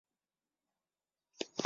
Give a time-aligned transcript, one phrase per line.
[1.37, 1.57] 立达公园。